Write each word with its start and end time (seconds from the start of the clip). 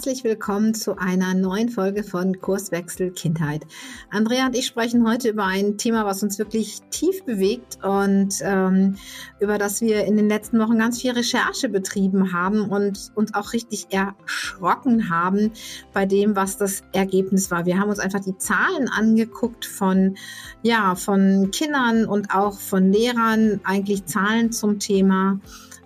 Herzlich 0.00 0.24
willkommen 0.24 0.72
zu 0.72 0.96
einer 0.96 1.34
neuen 1.34 1.68
Folge 1.68 2.02
von 2.04 2.40
Kurswechsel 2.40 3.10
Kindheit. 3.10 3.66
Andrea 4.08 4.46
und 4.46 4.56
ich 4.56 4.64
sprechen 4.64 5.06
heute 5.06 5.28
über 5.28 5.44
ein 5.44 5.76
Thema, 5.76 6.06
was 6.06 6.22
uns 6.22 6.38
wirklich 6.38 6.80
tief 6.88 7.22
bewegt 7.26 7.76
und 7.84 8.36
ähm, 8.40 8.96
über 9.40 9.58
das 9.58 9.82
wir 9.82 10.06
in 10.06 10.16
den 10.16 10.26
letzten 10.26 10.58
Wochen 10.58 10.78
ganz 10.78 11.02
viel 11.02 11.10
Recherche 11.10 11.68
betrieben 11.68 12.32
haben 12.32 12.70
und 12.70 13.12
uns 13.14 13.34
auch 13.34 13.52
richtig 13.52 13.88
erschrocken 13.90 15.10
haben 15.10 15.52
bei 15.92 16.06
dem, 16.06 16.34
was 16.34 16.56
das 16.56 16.82
Ergebnis 16.92 17.50
war. 17.50 17.66
Wir 17.66 17.78
haben 17.78 17.90
uns 17.90 17.98
einfach 17.98 18.20
die 18.20 18.38
Zahlen 18.38 18.88
angeguckt 18.88 19.66
von, 19.66 20.16
ja, 20.62 20.94
von 20.94 21.50
Kindern 21.50 22.06
und 22.06 22.34
auch 22.34 22.58
von 22.58 22.90
Lehrern, 22.90 23.60
eigentlich 23.64 24.06
Zahlen 24.06 24.50
zum 24.50 24.78
Thema 24.78 25.40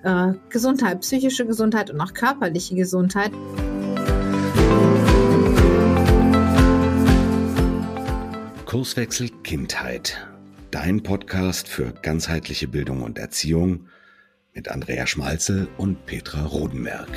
äh, 0.04 0.34
Gesundheit, 0.50 1.00
psychische 1.00 1.46
Gesundheit 1.46 1.90
und 1.90 2.00
auch 2.00 2.14
körperliche 2.14 2.76
Gesundheit. 2.76 3.32
Kurswechsel 8.74 9.30
Kindheit. 9.44 10.26
Dein 10.72 11.00
Podcast 11.00 11.68
für 11.68 11.92
ganzheitliche 12.02 12.66
Bildung 12.66 13.02
und 13.04 13.18
Erziehung 13.18 13.86
mit 14.52 14.68
Andrea 14.68 15.06
Schmalze 15.06 15.68
und 15.76 16.06
Petra 16.06 16.44
Rodenberg. 16.44 17.08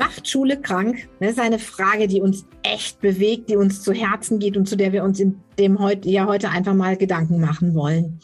Macht 0.00 0.28
Schule 0.28 0.60
krank? 0.60 1.08
Das 1.20 1.30
ist 1.30 1.38
eine 1.38 1.60
Frage, 1.60 2.08
die 2.08 2.20
uns 2.20 2.46
echt 2.64 3.00
bewegt, 3.00 3.48
die 3.48 3.56
uns 3.56 3.84
zu 3.84 3.92
Herzen 3.92 4.40
geht 4.40 4.56
und 4.56 4.68
zu 4.68 4.74
der 4.74 4.92
wir 4.92 5.04
uns 5.04 5.20
in 5.20 5.38
dem 5.56 5.78
heute, 5.78 6.08
ja 6.08 6.26
heute 6.26 6.50
einfach 6.50 6.74
mal 6.74 6.96
Gedanken 6.96 7.40
machen 7.40 7.76
wollen. 7.76 8.18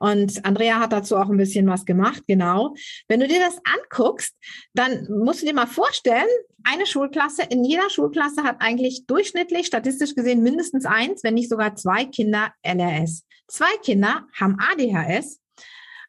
Und 0.00 0.44
Andrea 0.44 0.80
hat 0.80 0.92
dazu 0.92 1.16
auch 1.16 1.28
ein 1.28 1.36
bisschen 1.36 1.68
was 1.68 1.84
gemacht, 1.84 2.24
genau. 2.26 2.74
Wenn 3.06 3.20
du 3.20 3.28
dir 3.28 3.38
das 3.38 3.58
anguckst, 3.64 4.34
dann 4.74 5.06
musst 5.08 5.42
du 5.42 5.46
dir 5.46 5.54
mal 5.54 5.66
vorstellen, 5.66 6.26
eine 6.64 6.86
Schulklasse, 6.86 7.42
in 7.50 7.64
jeder 7.64 7.88
Schulklasse 7.90 8.42
hat 8.42 8.56
eigentlich 8.60 9.04
durchschnittlich, 9.06 9.66
statistisch 9.66 10.14
gesehen, 10.14 10.42
mindestens 10.42 10.86
eins, 10.86 11.22
wenn 11.22 11.34
nicht 11.34 11.48
sogar 11.48 11.76
zwei 11.76 12.04
Kinder 12.04 12.52
LRS. 12.62 13.24
Zwei 13.46 13.76
Kinder 13.82 14.26
haben 14.38 14.56
ADHS 14.58 15.40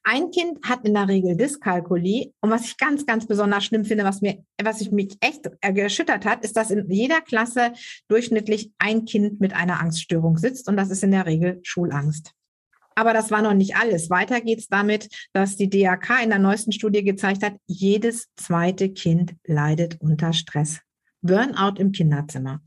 ein 0.04 0.32
Kind 0.32 0.60
hat 0.68 0.86
in 0.86 0.94
der 0.94 1.08
Regel 1.08 1.36
Dyskalkulie. 1.38 2.34
Und 2.42 2.50
was 2.50 2.66
ich 2.66 2.78
ganz, 2.78 3.06
ganz 3.06 3.28
besonders 3.28 3.66
schlimm 3.66 3.86
finde, 3.86 4.04
was 4.04 4.22
mir, 4.22 4.44
was 4.62 4.82
ich 4.82 4.92
mich 4.92 5.18
echt 5.22 5.50
erschüttert 5.62 6.26
hat, 6.26 6.44
ist, 6.44 6.58
dass 6.58 6.72
in 6.72 6.90
jeder 6.90 7.22
Klasse 7.22 7.74
durchschnittlich 8.08 8.72
ein 8.80 9.06
Kind 9.06 9.40
mit 9.40 9.54
einer 9.54 9.80
Angststörung 9.80 10.38
sitzt. 10.38 10.68
Und 10.68 10.78
das 10.78 10.90
ist 10.90 11.04
in 11.04 11.12
der 11.12 11.26
Regel 11.26 11.60
Schulangst. 11.64 12.34
Aber 12.96 13.14
das 13.14 13.32
war 13.32 13.42
noch 13.42 13.54
nicht 13.54 13.76
alles. 13.76 14.10
Weiter 14.10 14.42
geht's 14.42 14.68
damit, 14.68 15.08
dass 15.34 15.56
die 15.56 15.70
DAK 15.70 16.24
in 16.24 16.30
der 16.30 16.40
neuesten 16.40 16.72
Studie 16.72 17.04
gezeigt 17.04 17.44
hat, 17.44 17.56
jedes 17.68 18.28
zweite 18.36 18.90
Kind 18.90 19.36
leidet 19.46 20.00
unter 20.02 20.34
Stress. 20.34 20.80
Burnout 21.22 21.80
im 21.80 21.92
Kinderzimmer. 21.92 22.62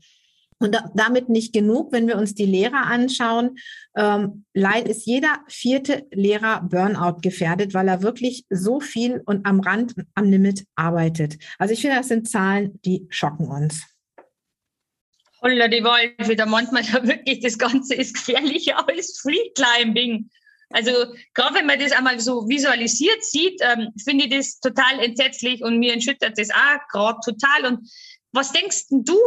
Und 0.59 0.73
da, 0.73 0.89
damit 0.95 1.27
nicht 1.27 1.53
genug, 1.53 1.91
wenn 1.91 2.07
wir 2.07 2.17
uns 2.17 2.33
die 2.33 2.45
Lehrer 2.45 2.85
anschauen, 2.87 3.57
ähm, 3.95 4.45
ist 4.85 5.05
jeder 5.05 5.39
vierte 5.47 6.07
Lehrer 6.11 6.61
Burnout 6.61 7.19
gefährdet, 7.21 7.73
weil 7.73 7.89
er 7.89 8.01
wirklich 8.01 8.45
so 8.49 8.79
viel 8.79 9.21
und 9.25 9.45
am 9.45 9.59
Rand, 9.59 9.95
am 10.15 10.25
Limit 10.25 10.65
arbeitet. 10.75 11.37
Also 11.59 11.73
ich 11.73 11.81
finde, 11.81 11.97
das 11.97 12.07
sind 12.07 12.29
Zahlen, 12.29 12.79
die 12.85 13.05
schocken 13.09 13.47
uns. 13.47 13.83
Holla 15.41 15.67
die 15.67 15.83
Waldfee, 15.83 16.35
da 16.35 16.45
meint 16.45 16.71
man 16.71 16.83
ja 16.83 17.05
wirklich, 17.05 17.39
das 17.39 17.57
Ganze 17.57 17.95
ist 17.95 18.15
gefährlicher 18.15 18.87
als 18.87 19.19
Free 19.19 19.49
Climbing. 19.55 20.29
Also 20.69 20.91
gerade 21.33 21.55
wenn 21.55 21.67
man 21.67 21.79
das 21.79 21.91
einmal 21.91 22.19
so 22.19 22.47
visualisiert 22.49 23.23
sieht, 23.23 23.61
ähm, 23.61 23.91
finde 24.03 24.25
ich 24.25 24.31
das 24.31 24.59
total 24.59 24.99
entsetzlich 24.99 25.63
und 25.63 25.77
mir 25.77 25.93
entschüttert 25.93 26.37
das 26.37 26.49
auch 26.49 26.87
gerade 26.91 27.19
total. 27.23 27.65
Und 27.65 27.89
was 28.31 28.51
denkst 28.51 28.85
du, 28.89 29.17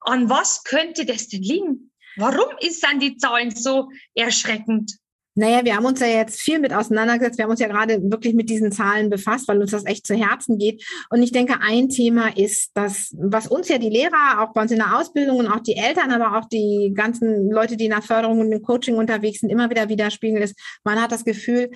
an 0.00 0.28
was 0.30 0.64
könnte 0.64 1.04
das 1.04 1.28
denn 1.28 1.42
liegen? 1.42 1.92
Warum 2.16 2.56
ist 2.60 2.82
dann 2.82 2.98
die 2.98 3.16
Zahlen 3.16 3.54
so 3.54 3.90
erschreckend? 4.14 4.96
Naja, 5.38 5.64
wir 5.64 5.76
haben 5.76 5.84
uns 5.84 6.00
ja 6.00 6.06
jetzt 6.06 6.40
viel 6.40 6.58
mit 6.58 6.72
auseinandergesetzt. 6.72 7.36
Wir 7.36 7.44
haben 7.44 7.50
uns 7.50 7.60
ja 7.60 7.68
gerade 7.68 8.00
wirklich 8.10 8.32
mit 8.32 8.48
diesen 8.48 8.72
Zahlen 8.72 9.10
befasst, 9.10 9.46
weil 9.48 9.60
uns 9.60 9.70
das 9.70 9.84
echt 9.84 10.06
zu 10.06 10.14
Herzen 10.14 10.56
geht. 10.56 10.82
Und 11.10 11.22
ich 11.22 11.30
denke, 11.30 11.58
ein 11.60 11.90
Thema 11.90 12.34
ist, 12.34 12.70
dass, 12.74 13.14
was 13.18 13.46
uns 13.46 13.68
ja 13.68 13.76
die 13.76 13.90
Lehrer, 13.90 14.40
auch 14.40 14.54
bei 14.54 14.62
uns 14.62 14.70
in 14.70 14.78
der 14.78 14.98
Ausbildung 14.98 15.36
und 15.36 15.48
auch 15.48 15.60
die 15.60 15.76
Eltern, 15.76 16.10
aber 16.10 16.38
auch 16.38 16.46
die 16.46 16.90
ganzen 16.94 17.50
Leute, 17.50 17.76
die 17.76 17.84
in 17.84 17.90
der 17.90 18.00
Förderung 18.00 18.40
und 18.40 18.50
im 18.50 18.62
Coaching 18.62 18.96
unterwegs 18.96 19.40
sind, 19.40 19.50
immer 19.50 19.68
wieder 19.68 19.90
widerspiegeln, 19.90 20.42
ist, 20.42 20.58
man 20.84 21.00
hat 21.00 21.12
das 21.12 21.24
Gefühl, 21.24 21.70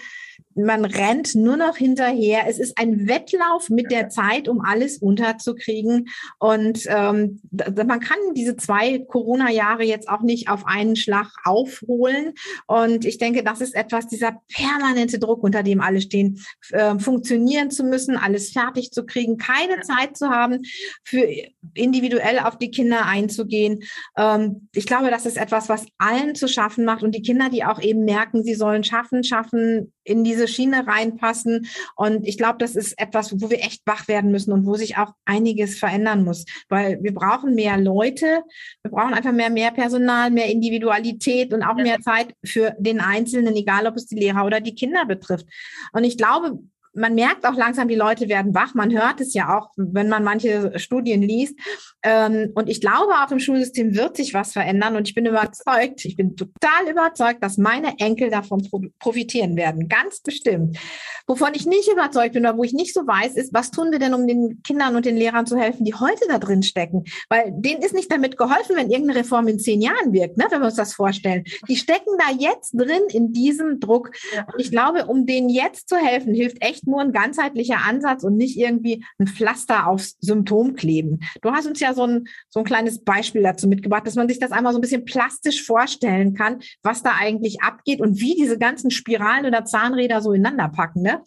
man 0.64 0.84
rennt 0.84 1.34
nur 1.34 1.56
noch 1.56 1.76
hinterher. 1.76 2.44
Es 2.48 2.58
ist 2.58 2.78
ein 2.78 3.06
Wettlauf 3.08 3.70
mit 3.70 3.90
der 3.90 4.08
Zeit, 4.08 4.48
um 4.48 4.60
alles 4.60 4.98
unterzukriegen. 4.98 6.08
Und 6.38 6.80
ähm, 6.86 7.40
man 7.50 8.00
kann 8.00 8.18
diese 8.34 8.56
zwei 8.56 8.98
Corona-Jahre 8.98 9.84
jetzt 9.84 10.08
auch 10.08 10.22
nicht 10.22 10.48
auf 10.48 10.66
einen 10.66 10.96
Schlag 10.96 11.28
aufholen. 11.44 12.34
Und 12.66 13.04
ich 13.04 13.18
denke, 13.18 13.42
das 13.42 13.60
ist 13.60 13.74
etwas, 13.74 14.08
dieser 14.08 14.40
permanente 14.48 15.18
Druck, 15.18 15.42
unter 15.42 15.62
dem 15.62 15.80
alle 15.80 16.00
stehen, 16.00 16.40
äh, 16.70 16.98
funktionieren 16.98 17.70
zu 17.70 17.84
müssen, 17.84 18.16
alles 18.16 18.50
fertig 18.50 18.90
zu 18.90 19.04
kriegen, 19.04 19.36
keine 19.36 19.80
Zeit 19.80 20.16
zu 20.16 20.30
haben, 20.30 20.62
für 21.04 21.26
individuell 21.74 22.38
auf 22.40 22.58
die 22.58 22.70
Kinder 22.70 23.06
einzugehen. 23.06 23.82
Ähm, 24.16 24.68
ich 24.74 24.86
glaube, 24.86 25.10
das 25.10 25.26
ist 25.26 25.36
etwas, 25.36 25.68
was 25.68 25.86
allen 25.98 26.34
zu 26.34 26.48
schaffen 26.48 26.84
macht. 26.84 27.02
Und 27.02 27.14
die 27.14 27.22
Kinder, 27.22 27.48
die 27.50 27.64
auch 27.64 27.80
eben 27.80 28.04
merken, 28.04 28.42
sie 28.42 28.54
sollen 28.54 28.84
schaffen, 28.84 29.24
schaffen, 29.24 29.92
in 30.04 30.24
diese 30.24 30.48
Schiene 30.50 30.86
reinpassen. 30.86 31.66
Und 31.96 32.26
ich 32.26 32.36
glaube, 32.36 32.58
das 32.58 32.76
ist 32.76 32.98
etwas, 32.98 33.40
wo 33.40 33.50
wir 33.50 33.60
echt 33.60 33.82
wach 33.86 34.08
werden 34.08 34.30
müssen 34.30 34.52
und 34.52 34.66
wo 34.66 34.74
sich 34.74 34.98
auch 34.98 35.12
einiges 35.24 35.78
verändern 35.78 36.24
muss, 36.24 36.44
weil 36.68 36.98
wir 37.02 37.14
brauchen 37.14 37.54
mehr 37.54 37.78
Leute, 37.78 38.42
wir 38.82 38.90
brauchen 38.90 39.14
einfach 39.14 39.32
mehr, 39.32 39.50
mehr 39.50 39.70
Personal, 39.70 40.30
mehr 40.30 40.50
Individualität 40.50 41.54
und 41.54 41.62
auch 41.62 41.76
mehr 41.76 42.00
Zeit 42.00 42.34
für 42.44 42.74
den 42.78 43.00
Einzelnen, 43.00 43.56
egal 43.56 43.86
ob 43.86 43.96
es 43.96 44.06
die 44.06 44.16
Lehrer 44.16 44.44
oder 44.44 44.60
die 44.60 44.74
Kinder 44.74 45.06
betrifft. 45.06 45.46
Und 45.92 46.04
ich 46.04 46.18
glaube, 46.18 46.58
man 47.00 47.14
merkt 47.14 47.46
auch 47.46 47.56
langsam, 47.56 47.88
die 47.88 47.94
Leute 47.94 48.28
werden 48.28 48.54
wach. 48.54 48.74
Man 48.74 48.92
hört 48.92 49.20
es 49.20 49.34
ja 49.34 49.58
auch, 49.58 49.70
wenn 49.76 50.08
man 50.08 50.22
manche 50.22 50.78
Studien 50.78 51.22
liest. 51.22 51.58
Ähm, 52.02 52.52
und 52.54 52.68
ich 52.68 52.80
glaube, 52.80 53.14
auch 53.14 53.30
im 53.30 53.40
Schulsystem 53.40 53.94
wird 53.96 54.16
sich 54.16 54.34
was 54.34 54.52
verändern. 54.52 54.96
Und 54.96 55.08
ich 55.08 55.14
bin 55.14 55.26
überzeugt, 55.26 56.04
ich 56.04 56.16
bin 56.16 56.36
total 56.36 56.88
überzeugt, 56.88 57.42
dass 57.42 57.56
meine 57.56 57.98
Enkel 57.98 58.30
davon 58.30 58.66
profitieren 58.98 59.56
werden. 59.56 59.88
Ganz 59.88 60.20
bestimmt. 60.20 60.78
Wovon 61.26 61.54
ich 61.54 61.66
nicht 61.66 61.90
überzeugt 61.90 62.34
bin 62.34 62.44
oder 62.44 62.56
wo 62.56 62.64
ich 62.64 62.72
nicht 62.72 62.92
so 62.92 63.06
weiß, 63.06 63.36
ist, 63.36 63.54
was 63.54 63.70
tun 63.70 63.92
wir 63.92 63.98
denn, 63.98 64.14
um 64.14 64.26
den 64.26 64.62
Kindern 64.62 64.96
und 64.96 65.06
den 65.06 65.16
Lehrern 65.16 65.46
zu 65.46 65.56
helfen, 65.56 65.84
die 65.84 65.94
heute 65.94 66.26
da 66.28 66.38
drin 66.38 66.62
stecken? 66.62 67.04
Weil 67.28 67.52
denen 67.54 67.82
ist 67.82 67.94
nicht 67.94 68.12
damit 68.12 68.36
geholfen, 68.36 68.76
wenn 68.76 68.90
irgendeine 68.90 69.20
Reform 69.20 69.48
in 69.48 69.58
zehn 69.58 69.80
Jahren 69.80 70.12
wirkt, 70.12 70.36
ne? 70.36 70.46
wenn 70.50 70.60
wir 70.60 70.66
uns 70.66 70.76
das 70.76 70.94
vorstellen. 70.94 71.44
Die 71.68 71.76
stecken 71.76 72.10
da 72.18 72.34
jetzt 72.36 72.72
drin 72.72 73.02
in 73.08 73.32
diesem 73.32 73.80
Druck. 73.80 74.10
Und 74.52 74.60
ich 74.60 74.70
glaube, 74.70 75.06
um 75.06 75.24
denen 75.24 75.48
jetzt 75.48 75.88
zu 75.88 75.96
helfen, 75.96 76.34
hilft 76.34 76.62
echt 76.62 76.86
nur 76.90 77.00
ein 77.00 77.12
ganzheitlicher 77.12 77.84
Ansatz 77.84 78.24
und 78.24 78.36
nicht 78.36 78.58
irgendwie 78.58 79.04
ein 79.18 79.26
Pflaster 79.26 79.86
aufs 79.86 80.16
Symptom 80.20 80.74
kleben. 80.74 81.20
Du 81.42 81.52
hast 81.52 81.66
uns 81.66 81.80
ja 81.80 81.94
so 81.94 82.04
ein, 82.04 82.28
so 82.48 82.60
ein 82.60 82.64
kleines 82.64 83.02
Beispiel 83.02 83.42
dazu 83.42 83.68
mitgebracht, 83.68 84.06
dass 84.06 84.16
man 84.16 84.28
sich 84.28 84.38
das 84.38 84.52
einmal 84.52 84.72
so 84.72 84.78
ein 84.78 84.82
bisschen 84.82 85.04
plastisch 85.04 85.64
vorstellen 85.64 86.34
kann, 86.34 86.60
was 86.82 87.02
da 87.02 87.14
eigentlich 87.18 87.62
abgeht 87.62 88.00
und 88.00 88.20
wie 88.20 88.34
diese 88.34 88.58
ganzen 88.58 88.90
Spiralen 88.90 89.46
oder 89.46 89.64
Zahnräder 89.64 90.20
so 90.20 90.32
ineinander 90.32 90.68
packen. 90.68 91.02
Ne? 91.02 91.22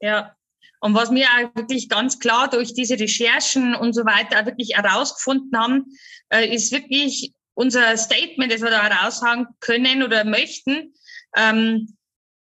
Ja, 0.00 0.34
und 0.80 0.94
was 0.94 1.10
wir 1.10 1.26
auch 1.26 1.54
wirklich 1.54 1.88
ganz 1.88 2.18
klar 2.18 2.48
durch 2.48 2.72
diese 2.72 2.98
Recherchen 2.98 3.74
und 3.74 3.92
so 3.92 4.04
weiter 4.04 4.46
wirklich 4.46 4.76
herausgefunden 4.76 5.56
haben, 5.58 5.86
äh, 6.30 6.54
ist 6.54 6.72
wirklich 6.72 7.32
unser 7.54 7.96
Statement, 7.98 8.50
das 8.50 8.62
wir 8.62 8.70
da 8.70 8.82
heraushauen 8.82 9.46
können 9.60 10.02
oder 10.02 10.24
möchten. 10.24 10.94
Ähm, 11.36 11.96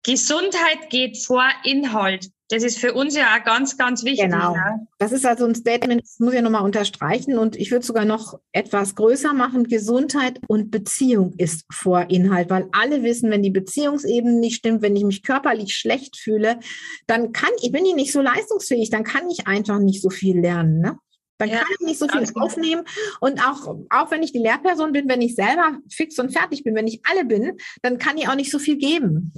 Gesundheit 0.05 0.91
geht 0.91 1.19
vor 1.19 1.45
Inhalt. 1.65 2.31
Das 2.51 2.63
ist 2.63 2.79
für 2.79 2.93
uns 2.93 3.17
ja 3.17 3.35
auch 3.35 3.45
ganz, 3.45 3.79
ganz 3.79 4.05
wichtig. 4.05 4.27
Genau. 4.27 4.55
Ja. 4.55 4.79
Das 4.99 5.13
ist 5.13 5.25
also 5.25 5.47
ein 5.47 5.55
Statement, 5.55 6.03
das 6.03 6.19
muss 6.19 6.35
ich 6.35 6.43
nochmal 6.43 6.63
unterstreichen 6.63 7.39
und 7.39 7.57
ich 7.57 7.71
würde 7.71 7.87
sogar 7.87 8.05
noch 8.05 8.39
etwas 8.53 8.95
größer 8.95 9.33
machen. 9.33 9.65
Gesundheit 9.65 10.41
und 10.47 10.71
Beziehung 10.71 11.33
ist 11.39 11.65
vor 11.73 12.11
Inhalt, 12.11 12.51
weil 12.51 12.69
alle 12.73 13.03
wissen, 13.03 13.31
wenn 13.31 13.43
die 13.43 13.51
Beziehungsebene 13.51 14.39
nicht 14.39 14.57
stimmt, 14.57 14.83
wenn 14.83 14.95
ich 14.95 15.05
mich 15.05 15.23
körperlich 15.23 15.75
schlecht 15.75 16.19
fühle, 16.19 16.61
dann 17.07 17.33
kann 17.33 17.51
ich, 17.63 17.73
bin 17.73 17.87
ich 17.87 17.95
nicht 17.95 18.13
so 18.13 18.21
leistungsfähig, 18.21 18.91
dann 18.91 19.05
kann 19.05 19.29
ich 19.31 19.47
einfach 19.47 19.79
nicht 19.79 20.03
so 20.03 20.11
viel 20.11 20.39
lernen. 20.39 20.81
Ne? 20.81 20.99
Dann 21.39 21.49
ja, 21.49 21.57
kann 21.57 21.69
ich 21.81 21.87
nicht 21.87 21.99
so 21.99 22.09
viel 22.09 22.27
aufnehmen. 22.35 22.85
Und 23.21 23.41
auch, 23.41 23.75
auch 23.89 24.11
wenn 24.11 24.23
ich 24.23 24.33
die 24.33 24.39
Lehrperson 24.39 24.93
bin, 24.93 25.09
wenn 25.09 25.23
ich 25.23 25.35
selber 25.35 25.79
fix 25.91 26.19
und 26.19 26.31
fertig 26.31 26.63
bin, 26.63 26.75
wenn 26.75 26.87
ich 26.87 27.01
alle 27.11 27.25
bin, 27.25 27.57
dann 27.81 27.99
kann 27.99 28.19
ich 28.19 28.29
auch 28.29 28.37
nicht 28.37 28.51
so 28.51 28.59
viel 28.59 28.77
geben 28.77 29.33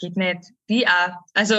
geht 0.00 0.16
nicht. 0.16 0.40
Wie 0.66 0.86
auch. 0.86 1.14
Also 1.34 1.56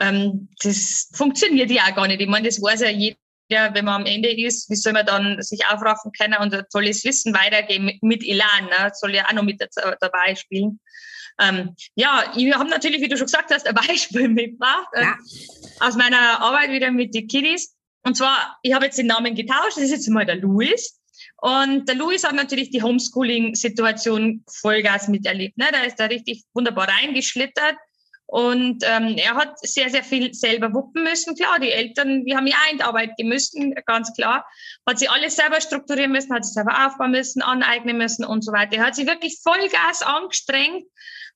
ähm, 0.00 0.48
das 0.62 1.10
funktioniert 1.14 1.70
ja 1.70 1.84
auch 1.84 1.94
gar 1.94 2.08
nicht. 2.08 2.20
Ich 2.20 2.28
meine, 2.28 2.48
das 2.48 2.60
weiß 2.60 2.80
ja 2.80 2.88
jeder, 2.88 3.16
wenn 3.50 3.84
man 3.84 4.02
am 4.02 4.06
Ende 4.06 4.30
ist, 4.30 4.68
wie 4.70 4.76
soll 4.76 4.92
man 4.92 5.06
dann 5.06 5.40
sich 5.42 5.66
aufraffen 5.66 6.10
können 6.12 6.36
und 6.40 6.54
ein 6.54 6.64
tolles 6.72 7.04
Wissen 7.04 7.34
weitergeben 7.34 7.84
mit, 7.84 8.02
mit 8.02 8.24
Elan, 8.24 8.64
ne? 8.64 8.90
soll 8.94 9.14
ja 9.14 9.26
auch 9.26 9.32
noch 9.32 9.44
mit 9.44 9.62
dabei 10.00 10.34
spielen. 10.34 10.80
Ähm, 11.40 11.74
ja, 11.94 12.32
wir 12.34 12.56
haben 12.56 12.70
natürlich, 12.70 13.00
wie 13.00 13.08
du 13.08 13.16
schon 13.16 13.26
gesagt 13.26 13.52
hast, 13.52 13.66
ein 13.66 13.74
Beispiel 13.88 14.28
mitgebracht 14.28 14.88
äh, 14.92 15.02
ja. 15.02 15.16
aus 15.80 15.96
meiner 15.96 16.40
Arbeit 16.40 16.70
wieder 16.70 16.90
mit 16.90 17.14
den 17.14 17.26
Kiddies. 17.26 17.76
Und 18.02 18.16
zwar, 18.16 18.58
ich 18.62 18.72
habe 18.74 18.84
jetzt 18.84 18.98
den 18.98 19.06
Namen 19.06 19.34
getauscht, 19.34 19.76
das 19.76 19.84
ist 19.84 19.90
jetzt 19.90 20.08
mal 20.08 20.26
der 20.26 20.36
Louis. 20.36 21.00
Und 21.44 21.90
der 21.90 21.96
Louis 21.96 22.24
hat 22.24 22.32
natürlich 22.32 22.70
die 22.70 22.82
Homeschooling-Situation 22.82 24.42
Vollgas 24.48 25.08
miterlebt. 25.08 25.58
Ne? 25.58 25.66
Da 25.72 25.82
ist 25.82 26.00
er 26.00 26.08
richtig 26.08 26.44
wunderbar 26.54 26.88
reingeschlittert. 26.88 27.76
Und 28.24 28.82
ähm, 28.86 29.18
er 29.18 29.34
hat 29.34 29.58
sehr, 29.58 29.90
sehr 29.90 30.02
viel 30.02 30.32
selber 30.32 30.72
wuppen 30.72 31.04
müssen. 31.04 31.36
Klar, 31.36 31.58
die 31.58 31.70
Eltern, 31.70 32.24
wir 32.24 32.38
haben 32.38 32.46
ja 32.46 32.56
auch 32.56 32.72
in 32.72 32.78
die 32.78 32.84
Arbeit 32.84 33.18
gemüssen, 33.18 33.74
ganz 33.84 34.14
klar. 34.14 34.46
Hat 34.88 34.98
sie 34.98 35.08
alles 35.08 35.36
selber 35.36 35.60
strukturieren 35.60 36.12
müssen, 36.12 36.32
hat 36.32 36.46
sich 36.46 36.54
selber 36.54 36.86
aufbauen 36.86 37.10
müssen, 37.10 37.42
aneignen 37.42 37.98
müssen 37.98 38.24
und 38.24 38.42
so 38.42 38.50
weiter. 38.50 38.78
Er 38.78 38.86
hat 38.86 38.94
sich 38.94 39.06
wirklich 39.06 39.38
Vollgas 39.42 40.00
angestrengt 40.00 40.86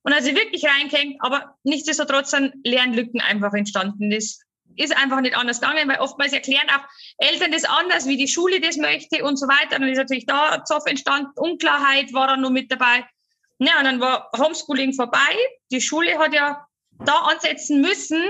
und 0.04 0.14
hat 0.14 0.22
sich 0.22 0.34
wirklich 0.34 0.64
reingehängt, 0.64 1.16
aber 1.20 1.54
nichtsdestotrotz 1.64 2.30
sind 2.30 2.54
Lernlücken 2.64 3.20
einfach 3.20 3.52
entstanden. 3.52 4.08
Das 4.08 4.40
ist 4.78 4.96
einfach 4.96 5.20
nicht 5.20 5.36
anders 5.36 5.60
gegangen, 5.60 5.88
weil 5.88 5.98
oftmals 5.98 6.32
erklären 6.32 6.68
auch 6.70 6.84
Eltern 7.18 7.52
das 7.52 7.64
anders, 7.64 8.06
wie 8.06 8.16
die 8.16 8.28
Schule 8.28 8.60
das 8.60 8.76
möchte 8.76 9.24
und 9.24 9.36
so 9.36 9.46
weiter. 9.46 9.78
Dann 9.78 9.88
ist 9.88 9.98
natürlich 9.98 10.26
da 10.26 10.64
Zoff 10.64 10.86
entstanden, 10.86 11.30
Unklarheit 11.36 12.12
war 12.12 12.28
dann 12.28 12.40
nur 12.40 12.50
mit 12.50 12.70
dabei. 12.70 13.04
Ja, 13.58 13.78
und 13.78 13.84
dann 13.84 14.00
war 14.00 14.30
Homeschooling 14.36 14.92
vorbei. 14.94 15.36
Die 15.70 15.80
Schule 15.80 16.18
hat 16.18 16.32
ja 16.32 16.66
da 17.04 17.14
ansetzen 17.22 17.80
müssen, 17.80 18.22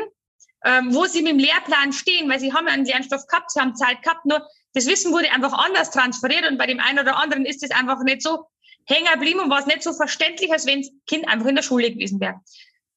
ähm, 0.65 0.95
wo 0.95 1.05
sie 1.05 1.23
mit 1.23 1.33
dem 1.33 1.39
Lehrplan 1.39 1.93
stehen, 1.93 2.29
weil 2.29 2.41
sie 2.41 2.53
haben 2.53 2.67
ja 2.67 2.73
einen 2.73 2.85
Lernstoff 2.85 3.27
gehabt, 3.27 3.51
sie 3.51 3.61
haben 3.61 3.77
Zeit 3.77 4.03
gehabt, 4.03 4.25
nur 4.25 4.47
das 4.75 4.87
Wissen 4.87 5.13
wurde 5.13 5.31
einfach 5.31 5.53
anders 5.53 5.91
transferiert 5.91 6.47
und 6.47 6.59
bei 6.59 6.67
dem 6.67 6.81
einen 6.81 6.99
oder 6.99 7.17
anderen 7.17 7.47
ist 7.47 7.63
es 7.63 7.71
einfach 7.71 8.03
nicht 8.03 8.23
so 8.23 8.47
hängen 8.87 9.13
geblieben 9.13 9.41
und 9.41 9.51
war 9.51 9.61
es 9.61 9.67
nicht 9.67 9.83
so 9.83 9.93
verständlich, 9.93 10.51
als 10.51 10.67
wenn 10.67 10.81
das 10.81 10.91
Kind 11.07 11.29
einfach 11.29 11.47
in 11.47 11.57
der 11.57 11.63
Schule 11.63 11.91
gewesen 11.91 12.21
wäre. 12.21 12.41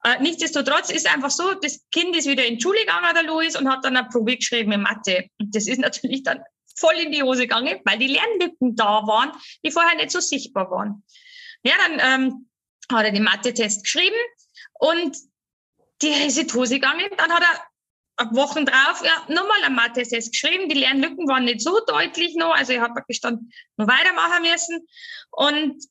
Äh, 0.04 0.22
nichtsdestotrotz 0.22 0.90
ist 0.90 1.08
einfach 1.08 1.30
so, 1.30 1.54
das 1.54 1.86
Kind 1.92 2.16
ist 2.16 2.28
wieder 2.28 2.46
in 2.46 2.56
die 2.56 2.62
Schule 2.62 2.80
gegangen, 2.80 3.14
der 3.14 3.24
Louis, 3.24 3.56
und 3.56 3.70
hat 3.70 3.86
dann 3.86 3.98
eine 3.98 4.08
Probe 4.10 4.38
geschrieben 4.38 4.72
in 4.72 4.82
Mathe. 4.82 5.30
Und 5.40 5.56
das 5.56 5.68
ist 5.68 5.80
natürlich 5.80 6.24
dann 6.24 6.44
voll 6.76 6.96
in 6.96 7.12
die 7.12 7.24
Hose 7.24 7.42
gegangen, 7.44 7.80
weil 7.86 8.00
die 8.00 8.08
Lernlücken 8.08 8.76
da 8.76 9.06
waren, 9.06 9.32
die 9.64 9.72
vorher 9.72 9.96
nicht 9.96 10.12
so 10.12 10.20
sichtbar 10.20 10.72
waren. 10.72 11.04
Ja, 11.64 11.74
dann 11.88 12.24
ähm, 12.24 12.50
hat 12.92 13.06
er 13.06 13.12
den 13.12 13.24
Mathe-Test 13.24 13.84
geschrieben 13.84 14.16
und 14.80 15.16
die 16.02 16.10
ist 16.10 16.40
in 16.40 16.48
die 16.48 16.54
Hose 16.54 16.76
gegangen. 16.76 17.08
Dann 17.18 17.32
hat 17.32 17.44
er 17.44 18.32
Wochen 18.32 18.66
drauf 18.66 19.04
ja, 19.04 19.34
nochmal 19.34 19.64
ein 19.64 19.76
Mathe-Test 19.76 20.32
geschrieben. 20.32 20.70
Die 20.70 20.80
Lernlücken 20.80 21.28
waren 21.28 21.46
nicht 21.46 21.62
so 21.62 21.80
deutlich 21.86 22.36
noch, 22.36 22.56
also 22.56 22.74
ich 22.74 22.80
habe 22.80 23.02
dann 23.22 23.52
noch 23.78 23.88
weitermachen 23.88 24.44
müssen. 24.44 24.88
Und 25.32 25.84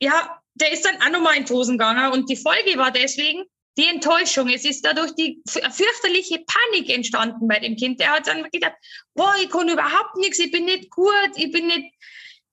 ja, 0.00 0.40
der 0.60 0.72
ist 0.72 0.84
dann 0.84 1.00
auch 1.02 1.10
nochmal 1.10 1.36
in 1.36 1.44
die 1.44 1.52
Hosen 1.52 1.78
gegangen 1.78 2.12
und 2.12 2.28
die 2.28 2.36
Folge 2.36 2.76
war 2.76 2.90
deswegen 2.90 3.44
die 3.76 3.86
Enttäuschung. 3.86 4.48
Es 4.48 4.64
ist 4.64 4.84
dadurch 4.84 5.14
die 5.14 5.40
fürchterliche 5.46 6.44
Panik 6.46 6.90
entstanden 6.90 7.46
bei 7.46 7.60
dem 7.60 7.76
Kind. 7.76 8.00
Der 8.00 8.10
hat 8.10 8.26
dann 8.26 8.42
gedacht, 8.50 8.74
boah, 9.14 9.34
ich 9.40 9.50
kann 9.50 9.68
überhaupt 9.68 10.16
nichts, 10.16 10.38
ich 10.38 10.50
bin 10.50 10.64
nicht 10.64 10.90
gut, 10.90 11.30
ich 11.36 11.52
bin 11.52 11.68
nicht, 11.68 11.94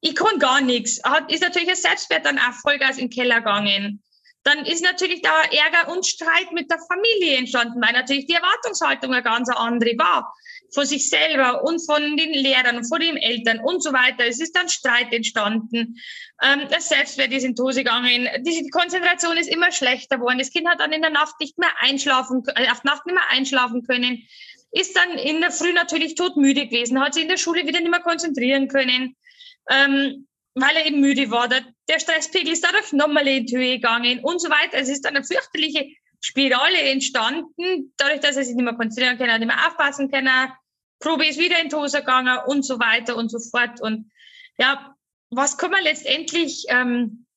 ich 0.02 0.16
kann 0.16 0.38
gar 0.40 0.62
nichts. 0.62 1.02
Hat, 1.04 1.31
ist 1.31 1.42
natürlich 1.42 1.69
ein 1.69 1.75
Selbstwert 1.75 2.25
dann 2.25 2.38
auch 2.38 2.54
Vollgas 2.62 2.98
in 2.98 3.10
den 3.10 3.10
Keller 3.10 3.40
gegangen. 3.40 4.04
Dann 4.44 4.63
ist 4.66 4.84
natürlich 4.84 5.24
da 5.24 5.42
Ärger 5.42 5.92
und 5.92 6.06
Streit 6.06 6.51
mit 6.51 6.69
der 6.69 6.78
Familie 6.78 7.38
entstanden, 7.38 7.81
weil 7.81 7.94
natürlich 7.94 8.28
die 8.28 8.36
Erwartungshaltung 8.36 9.12
eine 9.12 9.24
ganz 9.24 9.50
andere 9.50 9.98
war 9.98 10.31
von 10.74 10.86
sich 10.86 11.10
selber 11.10 11.64
und 11.64 11.80
von 11.86 12.18
den 12.18 12.34
Lehrern 12.34 12.78
und 12.78 12.86
von 12.86 13.00
den 13.00 13.18
Eltern 13.18 13.60
und 13.60 13.82
so 13.82 13.94
weiter. 13.94 14.26
Es 14.28 14.40
ist 14.40 14.56
dann 14.56 14.70
Streit 14.70 15.14
entstanden. 15.14 15.98
Ähm, 16.42 16.68
das 16.70 16.90
Selbstwert 16.90 17.32
ist 17.32 17.44
in 17.44 17.56
Hose 17.58 17.84
gegangen. 17.84 18.28
Die, 18.44 18.70
Konzentration 18.70 19.38
ist 19.38 19.50
immer 19.50 19.72
schlechter 19.72 20.18
geworden. 20.18 20.40
Das 20.40 20.52
Kind 20.52 20.68
hat 20.68 20.80
dann 20.80 20.92
in 20.92 21.02
der 21.02 21.12
Nacht 21.12 21.36
nicht 21.40 21.58
mehr 21.58 21.72
einschlafen, 21.80 22.44
äh, 22.56 22.70
auf 22.70 22.84
Nacht 22.84 23.06
nicht 23.06 23.16
mehr 23.16 23.30
einschlafen 23.30 23.84
können. 23.84 24.28
Ist 24.72 24.96
dann 24.96 25.18
in 25.18 25.42
der 25.42 25.52
Früh 25.52 25.72
natürlich 25.72 26.16
todmüde 26.16 26.68
gewesen, 26.68 27.00
hat 27.00 27.14
sich 27.14 27.24
in 27.24 27.30
der 27.30 27.38
Schule 27.38 27.66
wieder 27.66 27.80
nicht 27.80 27.92
mehr 27.92 28.02
konzentrieren 28.02 28.68
können. 28.68 29.16
Ähm, 29.70 30.28
weil 30.56 30.76
er 30.76 30.86
eben 30.86 31.02
müde 31.02 31.30
war. 31.32 31.48
Der, 31.50 31.66
der 31.90 32.00
Stresspegel 32.00 32.54
ist 32.54 32.64
dadurch 32.64 32.94
nochmal 32.94 33.28
in 33.28 33.46
die 33.46 33.58
Höhe 33.58 33.76
gegangen 33.76 34.20
und 34.24 34.42
so 34.42 34.50
weiter. 34.50 34.78
Es 34.78 34.90
ist 34.90 35.04
dann 35.04 35.16
eine 35.16 35.26
fürchterliche 35.26 35.86
Spirale 36.27 36.81
entstanden, 36.89 37.94
dadurch, 37.98 38.19
dass 38.22 38.36
er 38.36 38.44
sich 38.44 38.56
nicht 38.56 38.66
mehr 38.66 38.74
konzentrieren 38.74 39.19
kann, 39.19 39.39
nicht 39.39 39.48
mehr 39.48 39.68
aufpassen 39.68 40.10
kann. 40.10 40.27
Probe 41.00 41.27
ist 41.27 41.38
wieder 41.38 41.62
in 41.62 41.72
Hose 41.72 42.00
gegangen 42.00 42.39
und 42.48 42.66
so 42.66 42.80
weiter 42.80 43.16
und 43.16 43.30
so 43.30 43.38
fort. 43.38 43.80
Und 43.80 44.12
ja, 44.57 44.95
was 45.30 45.60
kann 45.60 45.69
man 45.69 45.83
letztendlich 45.83 46.66
ähm, 46.69 47.27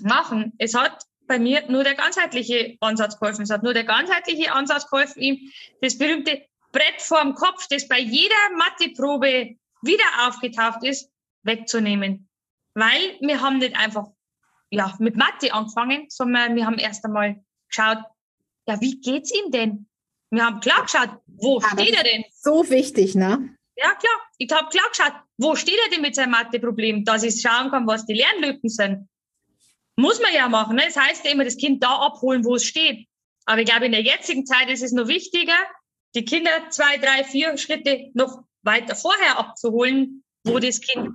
machen? 0.00 0.54
Es 0.58 0.74
hat 0.74 1.04
bei 1.28 1.38
mir 1.38 1.70
nur 1.70 1.84
der 1.84 1.94
ganzheitliche 1.94 2.76
Ansatz 2.80 3.16
geholfen. 3.20 3.42
Es 3.42 3.50
hat 3.50 3.62
nur 3.62 3.74
der 3.74 3.84
ganzheitliche 3.84 4.52
Ansatz 4.52 4.90
geholfen, 4.90 5.22
ihm 5.22 5.52
das 5.80 5.96
berühmte 5.96 6.44
Brett 6.72 7.00
vorm 7.00 7.36
Kopf, 7.36 7.68
das 7.68 7.86
bei 7.86 8.00
jeder 8.00 8.34
Matheprobe 8.56 9.54
wieder 9.82 10.26
aufgetaucht 10.26 10.82
ist, 10.82 11.12
wegzunehmen. 11.44 12.28
Weil 12.74 13.18
wir 13.20 13.40
haben 13.40 13.58
nicht 13.58 13.76
einfach 13.76 14.08
ja, 14.70 14.96
mit 14.98 15.14
Mathe 15.14 15.54
angefangen, 15.54 16.06
sondern 16.08 16.56
wir 16.56 16.66
haben 16.66 16.78
erst 16.78 17.04
einmal 17.04 17.44
geschaut, 17.68 17.98
ja, 18.66 18.80
wie 18.80 19.00
geht's 19.00 19.32
ihm 19.32 19.50
denn? 19.50 19.86
Wir 20.30 20.46
haben 20.46 20.60
klar 20.60 20.82
geschaut, 20.82 21.20
wo 21.26 21.60
ja, 21.60 21.68
steht 21.68 21.94
er 21.94 22.04
denn? 22.04 22.24
So 22.32 22.68
wichtig, 22.70 23.14
ne? 23.14 23.56
Ja, 23.76 23.94
klar. 23.94 24.20
Ich 24.38 24.50
habe 24.52 24.68
klar 24.68 24.88
geschaut, 24.90 25.14
wo 25.36 25.56
steht 25.56 25.78
er 25.84 25.90
denn 25.90 26.02
mit 26.02 26.14
seinem 26.14 26.30
Mathe-Problem, 26.30 27.04
dass 27.04 27.22
ich 27.22 27.40
schauen 27.40 27.70
kann, 27.70 27.86
was 27.86 28.06
die 28.06 28.14
Lernlücken 28.14 28.68
sind. 28.68 29.08
Muss 29.96 30.20
man 30.20 30.32
ja 30.34 30.48
machen. 30.48 30.76
Ne? 30.76 30.84
Das 30.86 30.96
heißt 30.96 31.24
ja 31.24 31.32
immer, 31.32 31.44
das 31.44 31.56
Kind 31.56 31.82
da 31.82 31.96
abholen, 31.96 32.44
wo 32.44 32.56
es 32.56 32.64
steht. 32.64 33.06
Aber 33.44 33.60
ich 33.60 33.68
glaube, 33.68 33.86
in 33.86 33.92
der 33.92 34.02
jetzigen 34.02 34.46
Zeit 34.46 34.70
ist 34.70 34.82
es 34.82 34.92
noch 34.92 35.08
wichtiger, 35.08 35.56
die 36.14 36.24
Kinder 36.24 36.50
zwei, 36.70 36.96
drei, 36.98 37.24
vier 37.24 37.56
Schritte 37.58 38.10
noch 38.14 38.44
weiter 38.62 38.94
vorher 38.94 39.38
abzuholen, 39.38 40.24
wo 40.44 40.58
das 40.58 40.80
Kind 40.80 41.10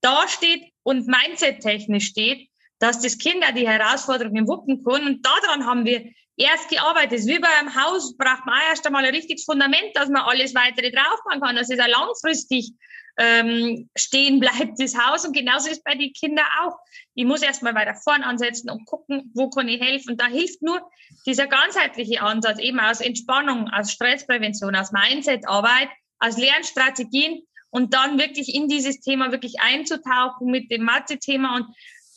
da 0.00 0.26
steht 0.28 0.72
und 0.82 1.06
mindset-technisch 1.06 2.06
steht, 2.06 2.48
dass 2.78 3.00
das 3.00 3.18
Kind 3.18 3.44
auch 3.44 3.54
die 3.54 3.68
Herausforderungen 3.68 4.46
wuppen 4.46 4.84
kann. 4.84 5.06
Und 5.06 5.26
daran 5.26 5.66
haben 5.66 5.84
wir 5.84 6.10
erst 6.36 6.68
gearbeitet. 6.68 7.26
Wie 7.26 7.38
bei 7.38 7.48
einem 7.58 7.74
Haus 7.74 8.16
braucht 8.16 8.46
man 8.46 8.60
erst 8.68 8.86
einmal 8.86 9.04
ein 9.04 9.14
richtiges 9.14 9.44
Fundament, 9.44 9.94
dass 9.94 10.08
man 10.08 10.22
alles 10.22 10.54
weitere 10.54 10.90
draufbauen 10.90 11.40
kann, 11.40 11.56
dass 11.56 11.70
es 11.70 11.80
auch 11.80 11.86
langfristig 11.86 12.72
ähm, 13.18 13.88
stehen 13.96 14.40
bleibt, 14.40 14.78
das 14.78 14.96
Haus. 14.96 15.24
Und 15.24 15.34
genauso 15.34 15.70
ist 15.70 15.84
bei 15.84 15.94
den 15.94 16.12
Kindern 16.12 16.46
auch. 16.60 16.76
Ich 17.14 17.24
muss 17.24 17.42
erst 17.42 17.62
mal 17.62 17.74
weiter 17.74 17.94
vorn 17.94 18.22
ansetzen 18.22 18.70
und 18.70 18.84
gucken, 18.84 19.30
wo 19.34 19.48
kann 19.48 19.68
ich 19.68 19.80
helfen. 19.80 20.12
Und 20.12 20.20
da 20.20 20.26
hilft 20.26 20.62
nur 20.62 20.80
dieser 21.24 21.46
ganzheitliche 21.46 22.20
Ansatz, 22.22 22.58
eben 22.58 22.78
aus 22.78 23.00
Entspannung, 23.00 23.70
aus 23.70 23.92
Stressprävention, 23.92 24.76
aus 24.76 24.92
Mindsetarbeit, 24.92 25.88
aus 26.18 26.36
Lernstrategien 26.36 27.42
und 27.70 27.94
dann 27.94 28.18
wirklich 28.18 28.54
in 28.54 28.68
dieses 28.68 29.00
Thema 29.00 29.32
wirklich 29.32 29.60
einzutauchen 29.60 30.50
mit 30.50 30.70
dem 30.70 30.84
Mathe-Thema 30.84 31.56
und 31.56 31.66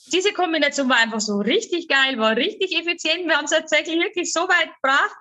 diese 0.10 0.34
Kombination 0.34 0.90
war 0.90 0.98
einfach 0.98 1.20
so 1.20 1.38
richtig 1.38 1.88
geil, 1.88 2.18
war 2.18 2.36
richtig 2.36 2.78
effizient. 2.78 3.28
Wir 3.28 3.38
haben 3.38 3.46
es 3.46 3.52
tatsächlich 3.52 4.00
wirklich 4.00 4.32
so 4.32 4.42
weit 4.42 4.74
gebracht, 4.76 5.16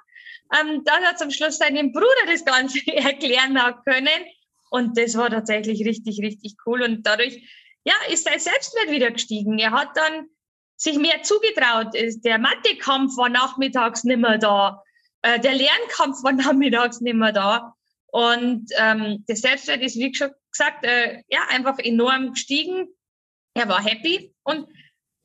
ähm, 0.59 0.83
dass 0.85 1.00
er 1.00 1.16
zum 1.16 1.30
Schluss 1.30 1.59
seinem 1.59 1.92
Bruder 1.92 2.07
das 2.26 2.45
Ganze 2.45 2.80
erklären 2.87 3.62
hat 3.62 3.85
können. 3.85 4.09
Und 4.71 4.99
das 4.99 5.16
war 5.16 5.30
tatsächlich 5.30 5.85
richtig, 5.87 6.21
richtig 6.21 6.57
cool. 6.66 6.83
Und 6.83 7.07
dadurch, 7.07 7.42
ja, 7.85 7.95
ist 8.11 8.25
sein 8.25 8.38
Selbstwert 8.38 8.90
wieder 8.90 9.11
gestiegen. 9.11 9.59
Er 9.59 9.73
hat 9.73 9.97
dann 9.97 10.28
sich 10.76 10.99
mehr 10.99 11.23
zugetraut. 11.23 11.95
Der 11.95 12.38
Mathekampf 12.38 13.16
war 13.16 13.28
nachmittags 13.28 14.04
nimmer 14.04 14.38
da. 14.38 14.83
Äh, 15.23 15.40
der 15.40 15.54
Lernkampf 15.54 16.23
war 16.23 16.33
nachmittags 16.33 17.00
nimmer 17.00 17.33
da. 17.33 17.75
Und 18.11 18.71
ähm, 18.78 19.25
der 19.28 19.37
Selbstwert 19.37 19.83
ist, 19.83 19.97
wie 19.97 20.14
schon 20.14 20.30
gesagt, 20.50 20.85
äh, 20.85 21.23
ja, 21.28 21.40
einfach 21.49 21.78
enorm 21.78 22.33
gestiegen. 22.33 22.88
Er 23.59 23.69
war 23.69 23.83
happy 23.85 24.33
und 24.45 24.69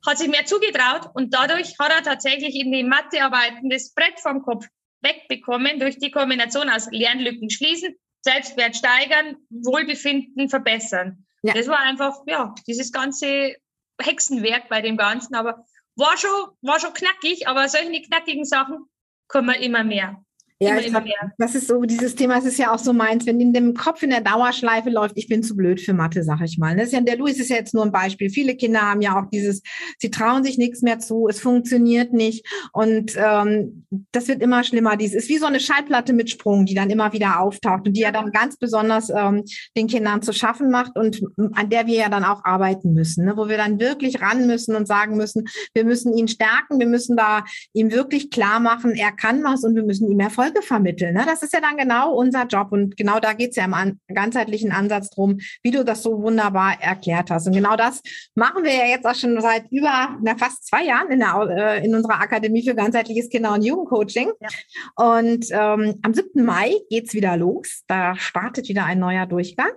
hat 0.05 0.17
sich 0.17 0.27
mehr 0.27 0.45
zugetraut 0.45 1.09
und 1.13 1.33
dadurch 1.33 1.77
hat 1.79 1.91
er 1.91 2.03
tatsächlich 2.03 2.55
in 2.55 2.71
den 2.71 2.89
Mathearbeiten 2.89 3.69
das 3.69 3.93
Brett 3.93 4.19
vom 4.19 4.41
Kopf 4.41 4.65
wegbekommen 5.01 5.79
durch 5.79 5.97
die 5.97 6.11
Kombination 6.11 6.69
aus 6.69 6.87
Lernlücken 6.91 7.49
schließen, 7.49 7.95
Selbstwert 8.21 8.75
steigern, 8.75 9.37
Wohlbefinden 9.49 10.49
verbessern. 10.49 11.25
Ja. 11.43 11.53
Das 11.53 11.67
war 11.67 11.79
einfach, 11.79 12.15
ja, 12.25 12.55
dieses 12.67 12.91
ganze 12.91 13.55
Hexenwerk 14.01 14.69
bei 14.69 14.81
dem 14.81 14.97
Ganzen, 14.97 15.35
aber 15.35 15.65
war 15.95 16.17
schon, 16.17 16.29
war 16.61 16.79
schon 16.79 16.93
knackig, 16.93 17.47
aber 17.47 17.67
solche 17.69 18.01
knackigen 18.01 18.45
Sachen 18.45 18.85
kommen 19.27 19.55
immer 19.55 19.83
mehr. 19.83 20.23
Ja, 20.63 20.77
ich 20.77 20.87
glaub, 20.87 21.03
das 21.37 21.55
ist 21.55 21.67
so 21.67 21.81
dieses 21.81 22.15
Thema, 22.15 22.37
es 22.37 22.45
ist 22.45 22.57
ja 22.57 22.73
auch 22.73 22.79
so 22.79 22.93
meins, 22.93 23.25
wenn 23.25 23.39
in 23.39 23.53
dem 23.53 23.73
Kopf 23.73 24.03
in 24.03 24.09
der 24.09 24.21
Dauerschleife 24.21 24.89
läuft, 24.89 25.17
ich 25.17 25.27
bin 25.27 25.43
zu 25.43 25.55
blöd 25.55 25.81
für 25.81 25.93
Mathe, 25.93 26.23
sag 26.23 26.41
ich 26.41 26.57
mal. 26.57 26.75
Das 26.75 26.87
ist 26.87 26.93
ja, 26.93 27.01
der 27.01 27.17
Luis 27.17 27.39
ist 27.39 27.49
ja 27.49 27.57
jetzt 27.57 27.73
nur 27.73 27.83
ein 27.83 27.91
Beispiel. 27.91 28.29
Viele 28.29 28.55
Kinder 28.55 28.81
haben 28.81 29.01
ja 29.01 29.19
auch 29.19 29.29
dieses, 29.31 29.61
sie 29.99 30.11
trauen 30.11 30.43
sich 30.43 30.57
nichts 30.57 30.81
mehr 30.81 30.99
zu, 30.99 31.27
es 31.27 31.39
funktioniert 31.39 32.13
nicht 32.13 32.45
und 32.71 33.13
ähm, 33.17 33.85
das 34.11 34.27
wird 34.27 34.41
immer 34.41 34.63
schlimmer. 34.63 34.97
Dies 34.97 35.13
ist 35.13 35.29
wie 35.29 35.37
so 35.37 35.45
eine 35.45 35.59
Schallplatte 35.59 36.13
mit 36.13 36.29
Sprung, 36.29 36.65
die 36.65 36.75
dann 36.75 36.89
immer 36.89 37.13
wieder 37.13 37.39
auftaucht 37.39 37.87
und 37.87 37.93
die 37.93 38.01
ja 38.01 38.11
dann 38.11 38.31
ganz 38.31 38.57
besonders 38.57 39.09
ähm, 39.09 39.43
den 39.75 39.87
Kindern 39.87 40.21
zu 40.21 40.33
schaffen 40.33 40.71
macht 40.71 40.95
und 40.95 41.21
an 41.53 41.69
der 41.69 41.87
wir 41.87 41.95
ja 41.95 42.09
dann 42.09 42.23
auch 42.23 42.43
arbeiten 42.43 42.93
müssen, 42.93 43.25
ne? 43.25 43.33
wo 43.35 43.47
wir 43.47 43.57
dann 43.57 43.79
wirklich 43.79 44.21
ran 44.21 44.47
müssen 44.47 44.75
und 44.75 44.87
sagen 44.87 45.17
müssen, 45.17 45.45
wir 45.73 45.85
müssen 45.85 46.13
ihn 46.15 46.27
stärken, 46.27 46.79
wir 46.79 46.87
müssen 46.87 47.15
da 47.15 47.43
ihm 47.73 47.91
wirklich 47.91 48.29
klar 48.29 48.59
machen, 48.59 48.91
er 48.91 49.11
kann 49.11 49.43
was 49.43 49.63
und 49.63 49.75
wir 49.75 49.83
müssen 49.83 50.09
ihm 50.09 50.19
Erfolge 50.53 50.65
vermitteln. 50.65 51.13
Ne? 51.13 51.23
Das 51.25 51.43
ist 51.43 51.53
ja 51.53 51.61
dann 51.61 51.77
genau 51.77 52.13
unser 52.13 52.45
Job 52.45 52.71
und 52.71 52.97
genau 52.97 53.19
da 53.19 53.33
geht 53.33 53.51
es 53.51 53.55
ja 53.55 53.65
im 53.65 53.73
an 53.73 53.99
ganzheitlichen 54.13 54.71
Ansatz 54.71 55.09
drum, 55.09 55.39
wie 55.61 55.71
du 55.71 55.83
das 55.83 56.03
so 56.03 56.21
wunderbar 56.21 56.81
erklärt 56.81 57.29
hast. 57.29 57.47
Und 57.47 57.53
genau 57.53 57.75
das 57.75 58.01
machen 58.35 58.63
wir 58.63 58.73
ja 58.73 58.85
jetzt 58.85 59.05
auch 59.05 59.15
schon 59.15 59.39
seit 59.41 59.71
über 59.71 60.17
na, 60.21 60.37
fast 60.37 60.67
zwei 60.67 60.85
Jahren 60.85 61.11
in, 61.11 61.19
der, 61.19 61.47
äh, 61.49 61.85
in 61.85 61.95
unserer 61.95 62.21
Akademie 62.21 62.67
für 62.67 62.75
ganzheitliches 62.75 63.29
Kinder- 63.29 63.53
und 63.53 63.63
Jugendcoaching. 63.63 64.31
Ja. 64.39 65.13
Und 65.19 65.45
ähm, 65.51 65.99
am 66.01 66.13
7. 66.13 66.43
Mai 66.43 66.73
geht's 66.89 67.13
wieder 67.13 67.37
los. 67.37 67.83
Da 67.87 68.15
startet 68.15 68.69
wieder 68.69 68.85
ein 68.85 68.99
neuer 68.99 69.25
Durchgang. 69.25 69.73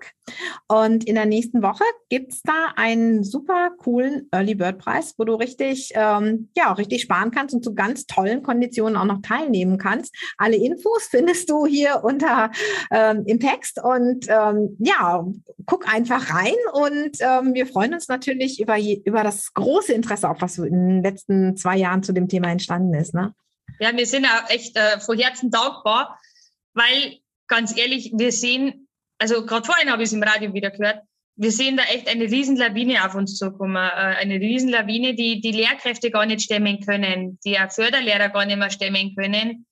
Und 0.68 1.04
in 1.04 1.14
der 1.14 1.26
nächsten 1.26 1.62
Woche 1.62 1.84
gibt's 2.08 2.42
da 2.42 2.72
einen 2.76 3.22
super 3.22 3.70
coolen 3.78 4.28
Early 4.32 4.54
Bird 4.54 4.78
Preis, 4.78 5.14
wo 5.16 5.24
du 5.24 5.34
richtig, 5.34 5.92
ähm, 5.94 6.50
ja, 6.56 6.72
auch 6.72 6.78
richtig 6.78 7.02
sparen 7.02 7.30
kannst 7.30 7.54
und 7.54 7.64
zu 7.64 7.74
ganz 7.74 8.06
tollen 8.06 8.42
Konditionen 8.42 8.96
auch 8.96 9.04
noch 9.04 9.22
teilnehmen 9.22 9.78
kannst. 9.78 10.14
Alle 10.36 10.56
Infos 10.66 11.08
findest 11.10 11.50
du 11.50 11.66
hier 11.66 12.02
unter 12.02 12.50
ähm, 12.90 13.24
im 13.26 13.40
Text 13.40 13.82
und 13.82 14.26
ähm, 14.28 14.76
ja, 14.78 15.24
guck 15.66 15.92
einfach 15.92 16.34
rein 16.34 16.54
und 16.72 17.16
ähm, 17.20 17.54
wir 17.54 17.66
freuen 17.66 17.94
uns 17.94 18.08
natürlich 18.08 18.60
über, 18.60 18.76
über 18.78 19.22
das 19.22 19.52
große 19.54 19.92
Interesse, 19.92 20.28
auch 20.28 20.40
was 20.40 20.58
in 20.58 20.88
den 20.88 21.02
letzten 21.02 21.56
zwei 21.56 21.76
Jahren 21.76 22.02
zu 22.02 22.12
dem 22.12 22.28
Thema 22.28 22.50
entstanden 22.50 22.94
ist. 22.94 23.14
Ne? 23.14 23.34
Ja, 23.80 23.96
wir 23.96 24.06
sind 24.06 24.26
auch 24.26 24.50
echt 24.50 24.76
äh, 24.76 25.00
von 25.00 25.18
Herzen 25.18 25.50
dankbar, 25.50 26.18
weil 26.74 27.18
ganz 27.46 27.76
ehrlich, 27.76 28.12
wir 28.14 28.32
sehen, 28.32 28.88
also 29.18 29.44
gerade 29.46 29.66
vorhin 29.66 29.90
habe 29.90 30.02
ich 30.02 30.08
es 30.08 30.12
im 30.12 30.22
Radio 30.22 30.52
wieder 30.52 30.70
gehört, 30.70 31.00
wir 31.36 31.52
sehen 31.52 31.76
da 31.76 31.82
echt 31.84 32.08
eine 32.08 32.24
Riesenlawine 32.24 33.04
auf 33.04 33.14
uns 33.14 33.36
zukommen. 33.36 33.76
Äh, 33.76 34.16
eine 34.18 34.36
Riesenlawine, 34.36 35.14
die 35.14 35.40
die 35.40 35.52
Lehrkräfte 35.52 36.10
gar 36.10 36.26
nicht 36.26 36.42
stemmen 36.42 36.80
können, 36.80 37.38
die 37.44 37.58
auch 37.58 37.70
Förderlehrer 37.70 38.30
gar 38.30 38.46
nicht 38.46 38.58
mehr 38.58 38.70
stemmen 38.70 39.14
können. 39.14 39.66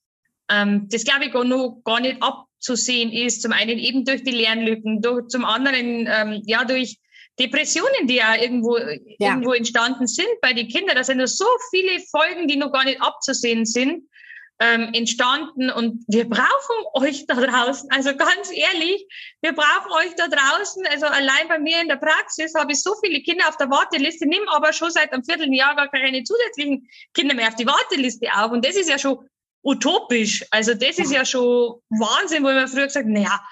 Ähm, 0.50 0.88
das 0.90 1.04
glaube 1.04 1.26
ich 1.26 1.32
gar, 1.32 1.44
noch 1.44 1.80
gar 1.84 2.00
nicht 2.00 2.22
abzusehen 2.22 3.12
ist. 3.12 3.42
Zum 3.42 3.52
einen 3.52 3.78
eben 3.78 4.04
durch 4.04 4.22
die 4.22 4.32
Lernlücken, 4.32 5.00
durch, 5.02 5.28
zum 5.28 5.44
anderen 5.44 6.06
ähm, 6.08 6.42
ja 6.46 6.64
durch 6.64 6.98
Depressionen, 7.38 8.06
die 8.06 8.16
ja 8.16 8.36
irgendwo, 8.36 8.76
ja. 8.76 9.30
irgendwo 9.30 9.52
entstanden 9.52 10.06
sind 10.06 10.28
bei 10.40 10.52
den 10.52 10.68
Kindern. 10.68 10.96
Da 10.96 11.04
sind 11.04 11.18
noch 11.18 11.26
so 11.26 11.46
viele 11.70 12.00
Folgen, 12.10 12.46
die 12.46 12.56
noch 12.56 12.72
gar 12.72 12.84
nicht 12.84 13.00
abzusehen 13.00 13.64
sind 13.64 14.04
ähm, 14.60 14.90
entstanden 14.92 15.70
und 15.70 16.04
wir 16.06 16.28
brauchen 16.28 16.76
euch 16.94 17.26
da 17.26 17.34
draußen. 17.34 17.90
Also 17.90 18.14
ganz 18.16 18.50
ehrlich, 18.52 19.04
wir 19.42 19.52
brauchen 19.52 19.90
euch 19.98 20.14
da 20.16 20.28
draußen. 20.28 20.86
Also 20.90 21.06
allein 21.06 21.48
bei 21.48 21.58
mir 21.58 21.80
in 21.80 21.88
der 21.88 21.96
Praxis 21.96 22.54
habe 22.54 22.72
ich 22.72 22.82
so 22.82 22.94
viele 23.02 23.20
Kinder 23.20 23.48
auf 23.48 23.56
der 23.56 23.68
Warteliste, 23.70 24.26
nimm 24.28 24.48
aber 24.48 24.72
schon 24.72 24.90
seit 24.90 25.12
einem 25.12 25.24
Vierteljahr 25.24 25.74
gar 25.74 25.90
keine 25.90 26.22
zusätzlichen 26.22 26.88
Kinder 27.14 27.34
mehr 27.34 27.48
auf 27.48 27.56
die 27.56 27.66
Warteliste 27.66 28.28
auf. 28.36 28.52
Und 28.52 28.64
das 28.64 28.76
ist 28.76 28.88
ja 28.88 28.98
schon 28.98 29.18
utopisch. 29.64 30.44
Also 30.50 30.74
das 30.74 30.98
ist 30.98 31.12
ja 31.12 31.24
schon 31.24 31.80
Wahnsinn, 31.88 32.42
wo 32.44 32.48
man 32.48 32.68
früher 32.68 32.86
gesagt, 32.86 33.08
naja, 33.08 33.42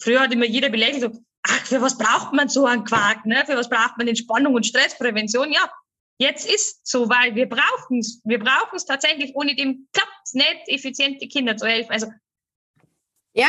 früher 0.00 0.20
hat 0.20 0.32
immer 0.32 0.46
jeder 0.46 0.68
belächelt, 0.68 1.12
ach, 1.42 1.66
für 1.66 1.80
was 1.80 1.98
braucht 1.98 2.32
man 2.32 2.48
so 2.48 2.66
einen 2.66 2.84
Quark, 2.84 3.26
ne? 3.26 3.42
Für 3.46 3.56
was 3.56 3.68
braucht 3.68 3.98
man 3.98 4.06
Entspannung 4.06 4.54
und 4.54 4.66
Stressprävention? 4.66 5.50
Ja, 5.52 5.70
jetzt 6.18 6.48
ist 6.48 6.86
so, 6.86 7.08
weil 7.08 7.34
wir 7.34 7.48
brauchen 7.48 7.98
es. 7.98 8.20
Wir 8.24 8.38
brauchen 8.38 8.76
es 8.76 8.84
tatsächlich. 8.84 9.34
Ohne 9.34 9.56
dem 9.56 9.88
klappt 9.92 10.12
es 10.24 10.34
nicht, 10.34 10.60
effiziente 10.66 11.26
Kinder 11.26 11.56
zu 11.56 11.66
helfen. 11.66 11.90
Also 11.90 12.06
ja, 13.34 13.46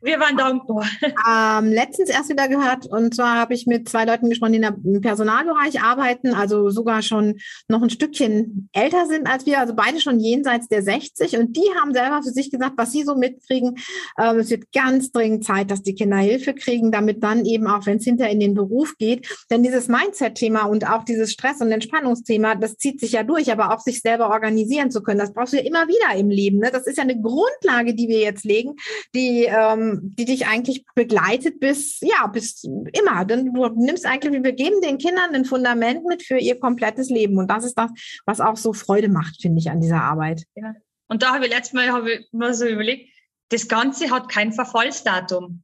wir 0.00 0.18
waren 0.18 0.36
dankbar. 0.36 0.86
Ähm, 1.28 1.66
letztens 1.66 2.10
erst 2.10 2.30
wieder 2.30 2.48
gehört, 2.48 2.86
und 2.86 3.14
zwar 3.14 3.36
habe 3.36 3.54
ich 3.54 3.66
mit 3.66 3.88
zwei 3.88 4.04
Leuten 4.04 4.28
gesprochen, 4.28 4.52
die 4.52 4.58
im 4.58 5.00
Personalbereich 5.00 5.80
arbeiten, 5.80 6.34
also 6.34 6.70
sogar 6.70 7.02
schon 7.02 7.38
noch 7.68 7.82
ein 7.82 7.90
Stückchen 7.90 8.68
älter 8.72 9.06
sind 9.06 9.28
als 9.28 9.46
wir, 9.46 9.60
also 9.60 9.74
beide 9.74 10.00
schon 10.00 10.18
jenseits 10.18 10.68
der 10.68 10.82
60. 10.82 11.36
Und 11.38 11.56
die 11.56 11.68
haben 11.80 11.92
selber 11.92 12.22
für 12.22 12.30
sich 12.30 12.50
gesagt, 12.50 12.74
was 12.76 12.92
sie 12.92 13.04
so 13.04 13.14
mitkriegen, 13.14 13.76
ähm, 14.18 14.38
es 14.38 14.50
wird 14.50 14.72
ganz 14.72 15.12
dringend 15.12 15.44
Zeit, 15.44 15.70
dass 15.70 15.82
die 15.82 15.94
Kinder 15.94 16.16
Hilfe 16.16 16.54
kriegen, 16.54 16.90
damit 16.90 17.22
dann 17.22 17.44
eben 17.44 17.66
auch, 17.66 17.86
wenn 17.86 17.98
es 17.98 18.04
hinterher 18.04 18.32
in 18.32 18.40
den 18.40 18.54
Beruf 18.54 18.96
geht, 18.98 19.28
denn 19.50 19.62
dieses 19.62 19.88
Mindset-Thema 19.88 20.64
und 20.64 20.88
auch 20.88 21.04
dieses 21.04 21.32
Stress- 21.32 21.60
und 21.60 21.70
Entspannungsthema, 21.70 22.56
das 22.56 22.76
zieht 22.78 23.00
sich 23.00 23.12
ja 23.12 23.22
durch, 23.22 23.52
aber 23.52 23.72
auch 23.72 23.80
sich 23.80 24.00
selber 24.00 24.30
organisieren 24.30 24.90
zu 24.90 25.02
können, 25.02 25.20
das 25.20 25.32
brauchst 25.32 25.52
du 25.52 25.58
ja 25.58 25.64
immer 25.64 25.86
wieder 25.88 26.18
im 26.18 26.30
Leben. 26.30 26.58
Ne? 26.58 26.70
Das 26.72 26.86
ist 26.86 26.96
ja 26.96 27.04
eine 27.04 27.20
Grundlage, 27.20 27.94
die 27.94 28.08
wir 28.08 28.20
jetzt 28.20 28.44
legen 28.44 28.61
Kollegen, 28.62 28.76
die, 29.14 29.44
ähm, 29.44 30.00
die 30.02 30.24
dich 30.24 30.46
eigentlich 30.46 30.84
begleitet 30.94 31.60
bis, 31.60 32.00
ja, 32.00 32.26
bis 32.26 32.64
immer. 32.64 33.24
Denn 33.24 33.52
du 33.52 33.68
nimmst 33.68 34.06
eigentlich, 34.06 34.42
wir 34.42 34.52
geben 34.52 34.80
den 34.80 34.98
Kindern 34.98 35.34
ein 35.34 35.44
Fundament 35.44 36.04
mit 36.04 36.22
für 36.22 36.38
ihr 36.38 36.58
komplettes 36.58 37.10
Leben. 37.10 37.38
Und 37.38 37.48
das 37.48 37.64
ist 37.64 37.74
das, 37.74 37.90
was 38.26 38.40
auch 38.40 38.56
so 38.56 38.72
Freude 38.72 39.08
macht, 39.08 39.40
finde 39.40 39.58
ich, 39.58 39.70
an 39.70 39.80
dieser 39.80 40.02
Arbeit. 40.02 40.44
Ja. 40.54 40.74
Und 41.08 41.22
da 41.22 41.34
habe 41.34 41.46
ich 41.46 41.52
letztes 41.52 41.74
Mal 41.74 41.92
habe 41.92 42.12
ich 42.12 42.28
mal 42.32 42.54
so 42.54 42.66
überlegt, 42.66 43.10
das 43.50 43.68
Ganze 43.68 44.10
hat 44.10 44.28
kein 44.30 44.52
Verfallsdatum. 44.52 45.62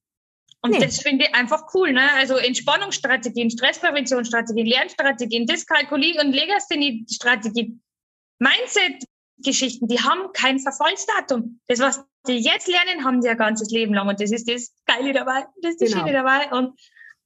Und 0.61 0.73
nee. 0.73 0.81
das 0.81 1.00
finde 1.00 1.26
ich 1.26 1.35
einfach 1.35 1.73
cool. 1.73 1.93
Ne? 1.93 2.12
Also 2.14 2.35
Entspannungsstrategien, 2.35 3.50
Stresspräventionsstrategien, 3.50 4.67
Lernstrategien, 4.67 5.47
Dyskalkulie 5.47 6.21
und 6.21 6.33
Legasthenie-Strategien, 6.33 7.81
Mindset-Geschichten, 8.40 9.87
die 9.87 10.00
haben 10.00 10.33
kein 10.33 10.59
Verfallsdatum. 10.59 11.61
Das, 11.69 11.78
was 11.78 12.05
die 12.29 12.39
jetzt 12.39 12.69
lernen, 12.69 13.05
haben 13.05 13.23
sie 13.23 13.29
ein 13.29 13.37
ganzes 13.37 13.71
Leben 13.71 13.95
lang. 13.95 14.09
Und 14.09 14.21
das 14.21 14.31
ist 14.31 14.49
das 14.49 14.73
Geile 14.87 15.13
dabei, 15.13 15.47
das 15.63 15.73
ist 15.73 15.81
die 15.81 15.87
genau. 15.87 15.99
Schöne 15.99 16.13
dabei. 16.13 16.51
Und 16.51 16.79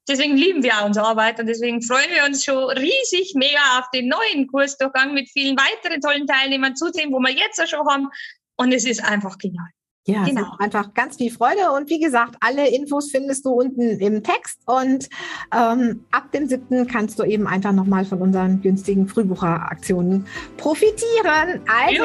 deswegen 0.08 0.36
lieben 0.36 0.62
wir 0.62 0.78
auch 0.78 0.86
unsere 0.86 1.06
Arbeit 1.06 1.38
und 1.40 1.46
deswegen 1.46 1.82
freuen 1.82 2.10
wir 2.10 2.24
uns 2.24 2.44
schon 2.44 2.70
riesig 2.70 3.34
mega 3.34 3.78
auf 3.78 3.90
den 3.90 4.08
neuen 4.08 4.46
Kursdurchgang 4.46 5.14
mit 5.14 5.28
vielen 5.30 5.56
weiteren 5.56 6.00
tollen 6.00 6.26
Teilnehmern 6.26 6.76
zusehen, 6.76 7.12
wo 7.12 7.18
wir 7.18 7.32
jetzt 7.32 7.60
auch 7.60 7.66
schon 7.66 7.86
haben. 7.88 8.08
Und 8.56 8.72
es 8.72 8.84
ist 8.84 9.02
einfach 9.02 9.38
genial. 9.38 9.68
Ja, 10.04 10.24
genau. 10.24 10.46
einfach 10.58 10.94
ganz 10.94 11.16
viel 11.16 11.30
Freude. 11.30 11.72
Und 11.76 11.88
wie 11.88 12.00
gesagt, 12.00 12.36
alle 12.40 12.68
Infos 12.68 13.10
findest 13.10 13.44
du 13.44 13.50
unten 13.50 14.00
im 14.00 14.22
Text. 14.22 14.60
Und 14.66 15.08
ähm, 15.54 16.04
ab 16.10 16.32
dem 16.32 16.48
7. 16.48 16.86
kannst 16.86 17.18
du 17.18 17.24
eben 17.24 17.46
einfach 17.46 17.72
nochmal 17.72 18.04
von 18.04 18.20
unseren 18.20 18.60
günstigen 18.60 19.06
Frühbucheraktionen 19.06 20.26
profitieren. 20.56 21.60
Also, 21.68 22.04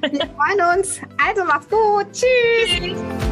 wir 0.00 0.26
freuen 0.26 0.78
uns. 0.78 1.00
Also, 1.24 1.44
mach's 1.46 1.68
gut. 1.68 2.06
Tschüss. 2.12 2.80
Tschüss. 2.80 3.27